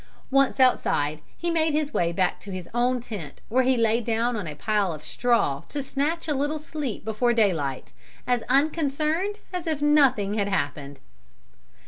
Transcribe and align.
Once 0.31 0.59
outside, 0.59 1.21
he 1.37 1.51
made 1.51 1.73
his 1.73 1.93
way 1.93 2.11
back 2.11 2.39
to 2.39 2.49
his 2.49 2.67
own 2.73 2.99
tent 2.99 3.39
where 3.49 3.61
he 3.61 3.77
lay 3.77 4.01
down 4.01 4.35
on 4.35 4.47
his 4.47 4.57
pile 4.57 4.91
of 4.91 5.03
straw 5.03 5.61
to 5.69 5.83
snatch 5.83 6.27
a 6.27 6.33
little 6.33 6.57
sleep 6.57 7.05
before 7.05 7.33
daylight, 7.33 7.93
as 8.25 8.41
unconcerned 8.49 9.37
as 9.53 9.67
if 9.67 9.79
nothing 9.79 10.33
had 10.33 10.47
happened. 10.49 10.99